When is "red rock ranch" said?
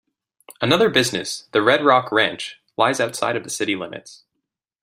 1.61-2.59